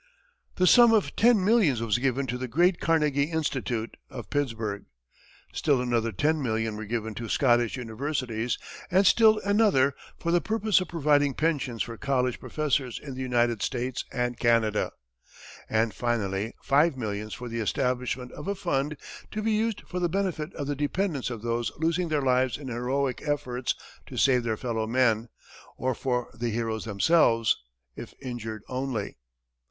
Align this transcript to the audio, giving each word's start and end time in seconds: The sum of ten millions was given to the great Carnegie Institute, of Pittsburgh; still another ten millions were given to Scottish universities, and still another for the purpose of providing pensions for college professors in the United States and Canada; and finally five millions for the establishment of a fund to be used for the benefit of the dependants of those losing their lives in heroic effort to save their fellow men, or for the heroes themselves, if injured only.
The 0.55 0.65
sum 0.65 0.93
of 0.93 1.15
ten 1.15 1.45
millions 1.45 1.79
was 1.79 1.99
given 1.99 2.25
to 2.25 2.39
the 2.39 2.47
great 2.47 2.79
Carnegie 2.79 3.29
Institute, 3.29 3.97
of 4.09 4.31
Pittsburgh; 4.31 4.85
still 5.53 5.79
another 5.79 6.11
ten 6.11 6.41
millions 6.41 6.75
were 6.75 6.85
given 6.87 7.13
to 7.13 7.29
Scottish 7.29 7.77
universities, 7.77 8.57
and 8.89 9.05
still 9.05 9.37
another 9.45 9.93
for 10.17 10.31
the 10.31 10.41
purpose 10.41 10.81
of 10.81 10.87
providing 10.87 11.35
pensions 11.35 11.83
for 11.83 11.97
college 11.97 12.39
professors 12.39 12.97
in 12.97 13.13
the 13.13 13.21
United 13.21 13.61
States 13.61 14.03
and 14.11 14.39
Canada; 14.39 14.91
and 15.69 15.93
finally 15.93 16.55
five 16.63 16.97
millions 16.97 17.35
for 17.35 17.47
the 17.47 17.59
establishment 17.59 18.31
of 18.31 18.47
a 18.47 18.55
fund 18.55 18.97
to 19.29 19.43
be 19.43 19.51
used 19.51 19.81
for 19.81 19.99
the 19.99 20.09
benefit 20.09 20.51
of 20.55 20.65
the 20.65 20.75
dependants 20.75 21.29
of 21.29 21.43
those 21.43 21.71
losing 21.77 22.07
their 22.07 22.23
lives 22.23 22.57
in 22.57 22.69
heroic 22.69 23.21
effort 23.23 23.75
to 24.07 24.17
save 24.17 24.41
their 24.41 24.57
fellow 24.57 24.87
men, 24.87 25.29
or 25.77 25.93
for 25.93 26.31
the 26.33 26.49
heroes 26.49 26.85
themselves, 26.85 27.55
if 27.95 28.15
injured 28.19 28.63
only. 28.67 29.17